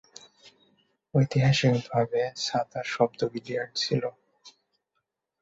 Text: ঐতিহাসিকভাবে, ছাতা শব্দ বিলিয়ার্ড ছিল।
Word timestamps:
ঐতিহাসিকভাবে, 1.13 2.21
ছাতা 2.37 2.81
শব্দ 2.85 3.19
বিলিয়ার্ড 3.33 3.71
ছিল। 3.75 4.03